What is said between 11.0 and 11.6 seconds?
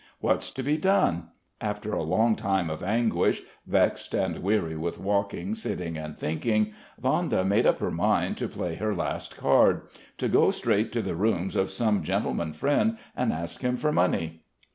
the rooms